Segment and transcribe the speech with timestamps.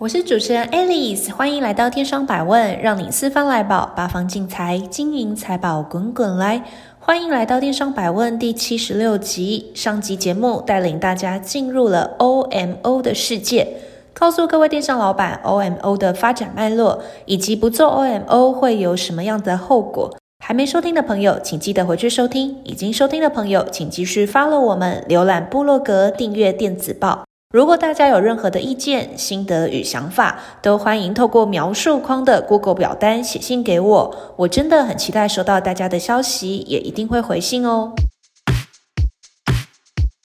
[0.00, 6.62] 我是主持人 Alice，欢迎来到电商百问，让你四方来宝，八方进财，金银财宝滚滚来。
[7.00, 9.72] 欢迎来到电商百问第七十六集。
[9.74, 13.66] 上集节目带领大家进入了 OMO 的世界，
[14.14, 20.16] 告诉各位电商老板 OMO 的发展脉络，以及不做 OMO 会有什么样的后果。
[20.38, 27.27] 还没收听的朋友，请记得回去收听；已经收听的朋友，请继续 follow 我们，浏览部落格，订阅电子报。
[27.50, 34.34] 如果大家有任何的意见、心得与想法，都欢迎透过描述框的 Google 表单写信给我。
[34.36, 37.94] 我真的很期待收到大家的消息，也一定会回信哦。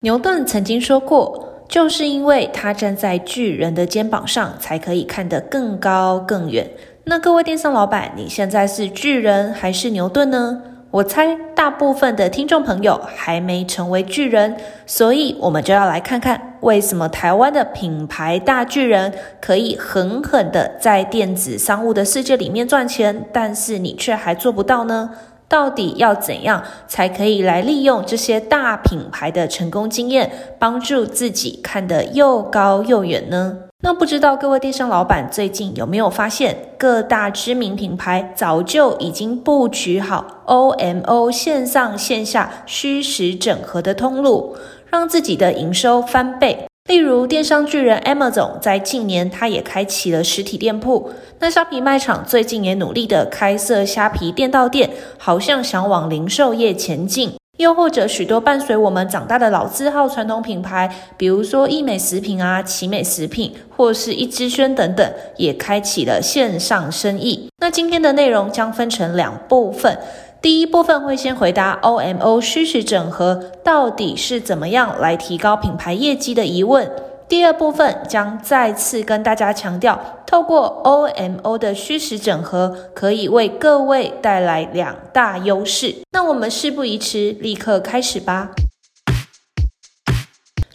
[0.00, 6.70] 牛顿曾经说过，就是因为他站在巨人的肩膀上，才可以看得更高更远。
[7.04, 10.62] 那各位电商老板，你现在是巨人还是牛顿呢？
[10.90, 25.10] 我猜大部分的听众朋友还没成为巨人，所以我们就要来看看为什么台湾的品牌大巨人可以狠狠的在电子商务的世界里面赚钱，但是你却还做不到呢？
[25.48, 33.58] 到底要怎样才可以来利用这些大品牌的成功经验，帮助自己看得又高又远呢？
[33.82, 44.54] 那不知道各位电商老板最近有没有发现，各大知名品牌早就已经布局好 OMO 线上线下虚实整合的通路，
[44.90, 46.66] 让自己的营收翻倍。
[46.88, 51.10] 例如电商巨人 Amazon 在近年，它也开启了实体店铺。
[51.38, 57.32] 那虾皮卖场最近也努力的开设虾皮店到店，好像想往零售业前进。
[57.58, 67.50] 又或者许多伴随我们长大的老字号传统品牌，比如说益美食品啊、奇美食品，或是一之轩等等，也开启了线上生意。
[67.58, 69.98] 那今天的内容将分成两部分，
[70.42, 76.90] 第一部分会先回答 OMO 虚实整合到底是怎么样来提高品牌业绩的疑问。
[77.28, 85.94] 第二部分将再次跟大家强调，透过 OMO 的虚实整合，可以为各位带来两大优势。
[86.12, 88.48] 那我们事不宜迟，立刻开始吧。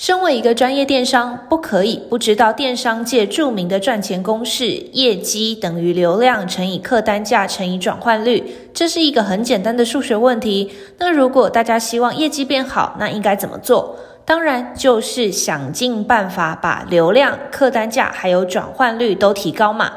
[0.06, 8.70] 身为一个专业电商，不可以不知道电商界著名的赚钱公式：业绩等于流量乘以客单价乘以转换率。
[8.72, 10.72] 这是一个很简单的数学问题。
[11.00, 13.98] 那如果大家希望业绩变好，那应该怎么做？
[14.26, 19.92] 当然，就是想尽办法把流量、客单价还有转换率都提高嘛。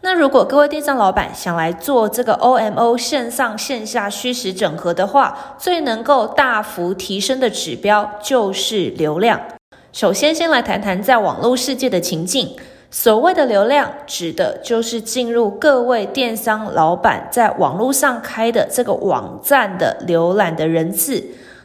[0.00, 9.40] 那如果各位电商老板想来做这个 OMO 线上线下虚实整合的话，最能够大幅提升的指标就是流量。
[9.92, 12.54] 首先，先来谈谈在网络世界的情境。
[12.90, 21.22] 所谓的流量，指的就是进入各位电商老板在网络上开的这个网站的浏览的人次。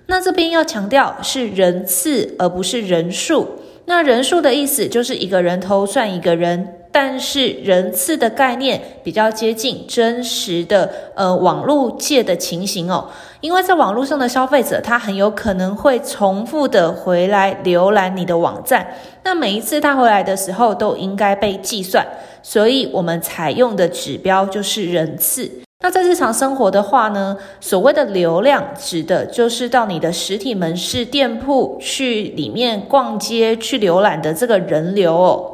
[0.08, 3.48] 那这边要强调是人次，而不是人数。
[3.86, 13.10] 那人数的意思就是一个人头算一个人，但是人次的概念比较接近真实的呃网络界的情形哦。
[13.42, 18.88] 因为在网络上的消费者，他很有可能会重复的回来浏览你的网站，
[19.24, 22.08] 那每一次他回来的时候都应该被计算，
[22.42, 25.52] 所以我们采用的指标就是人次。
[25.82, 35.53] 那在日常生活的话呢，所谓的流量指的就是到你的实体门市店铺去里面逛街去浏览的这个人流哦。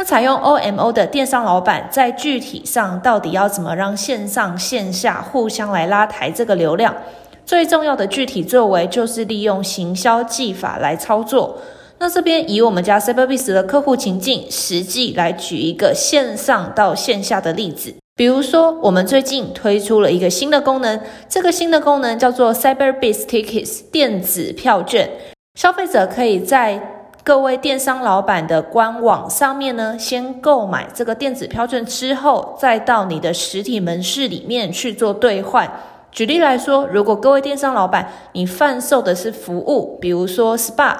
[0.00, 6.96] 那采用 OMO 的电商老板在具体上到底要怎么让线上线下互相来拉抬这个流量？
[7.44, 11.58] 最重要的具体作为就是利用行销技法来操作。
[11.98, 17.94] 那这边以我们家 Cyberbis 的客户情境，实际来举一个线上到线下的例子。
[18.16, 20.98] 比如说，我们最近推出了一个新的功能，
[21.28, 25.10] 这个新的功能叫做 Cyberbis Tickets 电子票券。
[25.56, 35.70] 消费者可以在各位电商老板的官网上面呢，先购买这个电子票券之后，再到你的实体门市里面去做兑换。
[36.10, 40.96] 举例来说，如果各位电商老板你贩售的是服务，比如说 SPA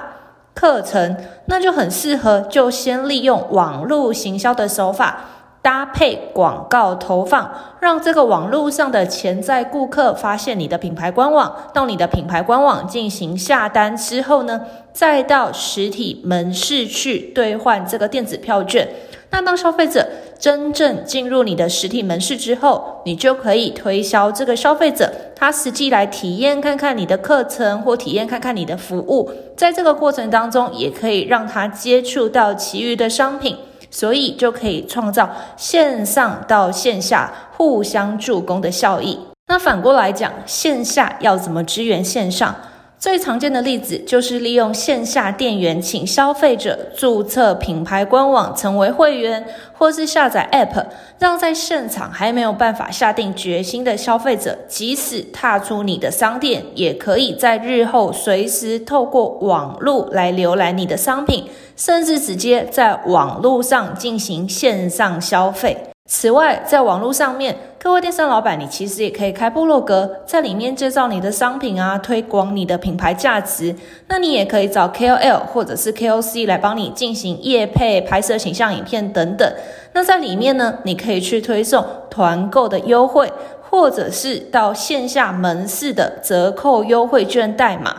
[0.53, 5.21] 课程，那就很适合就先利用网络行销的手法。
[5.61, 14.61] 搭配广告投放，让这个网络上的潜在顾客发现你的品牌官网，到你的品牌官网进行下单之后呢，
[14.91, 18.87] 再到实体门市去兑换这个电子票券。
[19.33, 20.05] 那当消费者
[20.37, 33.55] 真正进入你的实体门市之后，你就可以推销这个消费者，他实际来体验看看你的课程或体验看看你的服务，在这个过程当中，也可以让他接触到其余的商品，
[33.91, 39.19] 所以就可以创造线上到线下互相助攻的效益。
[39.47, 42.55] 那反过来讲，线下要怎么支援线上？
[43.01, 49.43] 最常见的例子就是利用线下店员请消费者注册品牌官网成为会员，
[49.73, 50.85] 或是下载 App，
[51.17, 65.75] 让在现场还没有办法下定决心的消费者，即使踏出你的商店，也可以在日后随时透过网络来浏览你的商品，甚至直接在网络上进行线上消费。
[66.07, 73.73] 此外，在网络上面，各位电商老板，你其实也可以开部落格，在里面介绍你的商品啊，推广你的品牌价值。
[74.07, 79.49] 那你也可以找 KOL 或者是 KOC 来帮你进行业配、拍摄形象影片等等。
[79.93, 83.31] 那在里面呢，你可以去推送团购的优惠，
[83.69, 87.95] 或者是到线下门市的折扣优惠券代码。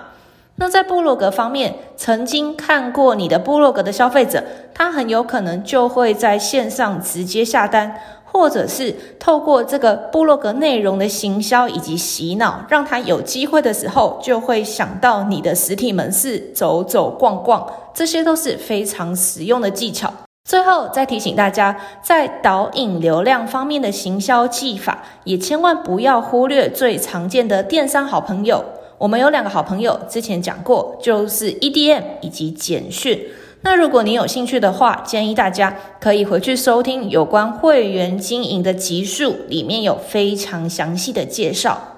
[0.57, 20.13] 那在部落格方面，曾经看过你的部落格的消费者，他很有可能就会在线上直接下单，或者是透过这个部落格内容的行销以及洗脑，让他有机会的时候就会想到你的实体门市走走逛逛，这些都是非常实用的技巧。
[20.49, 28.65] 最后再提醒大家，在导引流量方面的行销技法，也千万不要忽略最常见的电商好朋友。
[28.99, 33.21] 我们有两个好朋友，之前讲过，就是 EDM 以及简讯。
[33.65, 41.97] 那如果你有兴趣的话，建议大家可以回去收听有关会员经营的集数，里面有非常详细的介绍。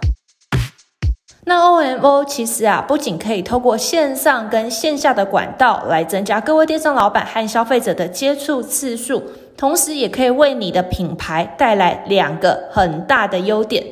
[1.47, 9.23] 那 OMO 其实啊，不仅可以透过线上跟线下的管道来增加各位电商老板和消费者的接触次数，
[9.57, 13.85] 同时也可以为你的品牌带来两个很大的优点。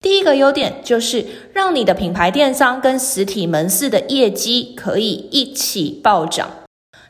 [0.00, 6.48] 第一个优点就是让你的品牌电商跟实体门市的业绩可以一起暴涨。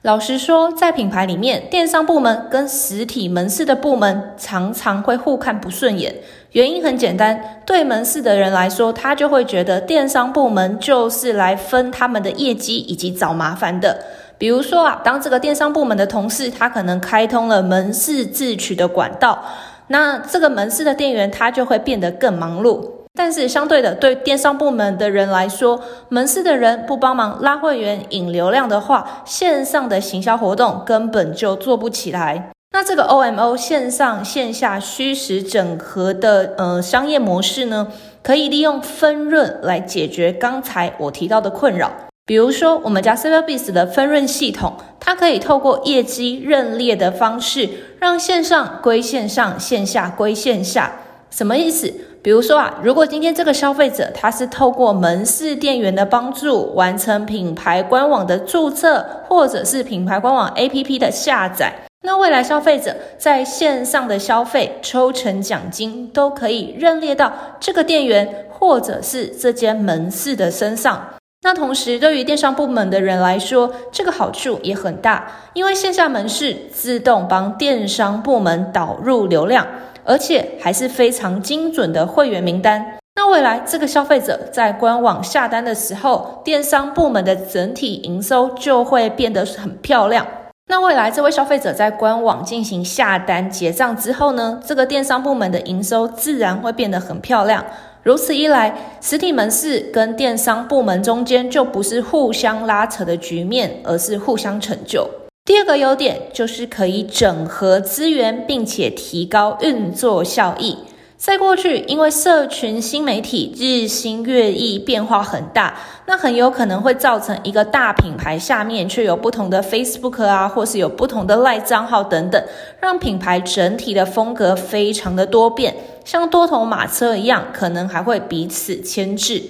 [0.03, 6.13] 老实说，在品牌里面，电商部门跟实体门市的部门常常会互看不顺眼。
[6.51, 13.97] 原因很简单，对门市的人来说，他就会觉得电商部门就是来分他们的业绩以及找麻烦的。
[14.39, 19.45] 比如说啊，当这个电商部门的同事，他可能开通了门市自取的管道。
[19.87, 32.50] 那这个门市的店员他就会变得更忙碌，但是相对的，对电商部门的人来说，门市的人不帮忙拉会员、引流量的话，线上的行销活动根本就做不起来。
[32.75, 37.88] 那这个 OMO 线上线下虚实整合的呃商业模式呢，
[38.23, 41.93] 可以利用分润来解决刚才我提到的困扰。
[42.25, 47.69] 比如说，我们家 Cyberbiz 的分润系统，它可以透过业绩认列的方式，
[47.99, 50.93] 让线上归线上，线下归线下。
[51.29, 51.93] 什么意思？
[52.23, 61.75] 比如说啊，如果今天这个消费者他是透过门市店员的帮助，完成品牌官网的注册，或者是品牌官网 APP 的下载，
[62.05, 71.05] 那未来消费者在线上的消费抽成奖金，都可以认列到这个店员或者是这间门市的身上。
[71.45, 79.67] 那同时，对于电商部门的人来说，这个好处也很大，因为线下门市自动帮电商部门导入流量，
[80.05, 82.85] 而且还是非常精准的会员名单。
[83.15, 90.27] 那未来这个消费者在官网下单的时候，电商部门的整体营收就会变得很漂亮。
[90.69, 97.63] 那未来这位消费者在官网进行下单结账之后呢，这个电商部门的营收自然会变得很漂亮。
[98.03, 105.06] 如此一来，实体门市跟电商部门中间就不是互相拉扯的局面，而是互相成就。
[105.44, 110.79] 第二个优点就是可以整合资源，并且提高运作效益。
[111.17, 122.41] 在过去，因为社群新媒体日新月异，变化很大，那很有可能会造成一个大品牌下面却有不同的 Facebook 啊，或是有不同的 LINE 账号等等，
[122.81, 129.43] 让品牌整体的风格非常的多变，像多头马车一样，可能还会彼此牵制。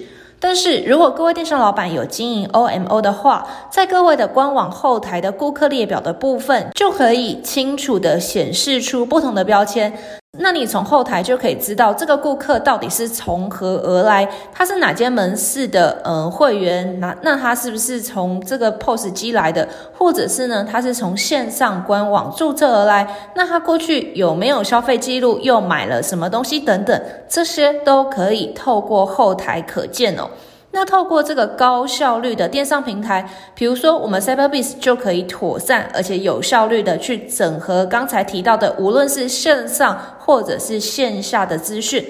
[0.45, 9.97] 但是如果各位电商老板有经营 OMO 的话，在各位的官网后台的顾客列表的部分，就可以清楚地显示出不同的标签。
[10.39, 26.99] 那你从后台就可以知道这个顾客到底是从何而来，他是哪间门市的呃会员，那那他是不是从这个 POS 机来的，或者是呢他是从线上官网注册而来，那他过去有没有消费记录，又买了什么东西等等，
[27.29, 30.27] 这些都可以透过后台可见哦。
[30.75, 42.03] 那透过这个高效率的电商平台，比如说我们 Cyberbiz 就可以妥善而且有效率的去整合刚才提到的，无论是线上或者是线下的资讯，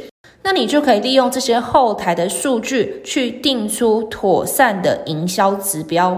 [0.43, 6.17] 那你就可以利用这些后台的数据去定出妥善的营销指标。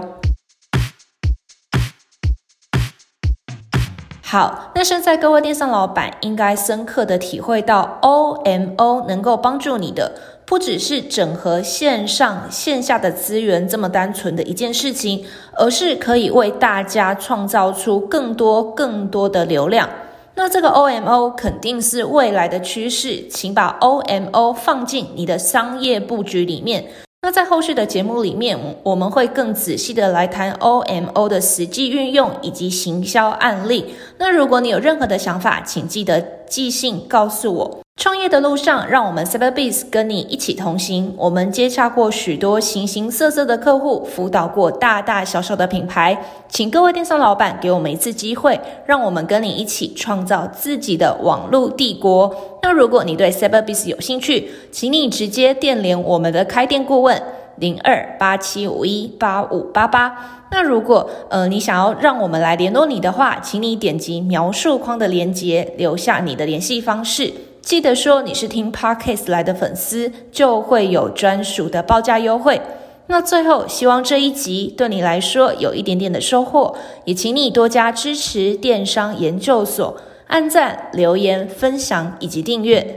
[4.22, 10.12] 好，那现在各位电商老板应该深刻的体会到 OMO 能够帮助你的。
[10.46, 15.24] 不只是整合线上线下的资源这么单纯的一件事情，
[15.54, 19.88] 而是可以为大家创造出更多更多的流量。
[20.36, 26.84] 那这个 OMO 肯定是未来的趋势，请把 OMO 放进你的商业布局里面。
[27.22, 33.96] 那在后续的节目里面，我们会更仔细的来谈 OMO 的实际运用以及行销案例。
[34.18, 37.78] 那如果你有任何的想法，请记得寄信告诉我。
[37.98, 41.14] 创业的路上，让我们 Cyberbiz 跟你一起同行。
[41.16, 46.22] 我们接洽过许多形形色色的客户，辅导过大大小小的品牌。
[46.46, 52.34] 请各位电商老板给我们一次机会，让我们跟你一起创造自己的网络帝国。
[52.62, 57.20] 那如果你对 Cyberbiz 有兴趣，请你直接电联我们的开店顾问
[57.58, 60.44] 零二八七五一八五八八。
[60.50, 67.32] 那如果呃你想要让我们来联络你的话，请你点击描述框的链接，留下你的联系方式。
[67.60, 72.60] 记得说你是听 Podcast 来的粉丝，就会有专属的报价优惠。
[73.08, 79.96] 那最后，希望这一集对你来说有一点点的收获，也请你多加支持电商研究所，
[80.28, 82.96] 按赞、留言、分享以及订阅。